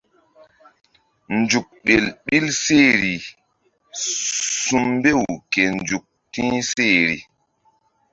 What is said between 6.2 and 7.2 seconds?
ti̧h sehri.